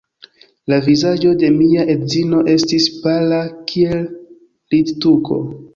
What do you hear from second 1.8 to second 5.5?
edzino estis pala kiel littuko.